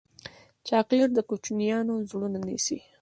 [0.67, 2.79] چاکلېټ د کوچنیانو زړونه نیسي.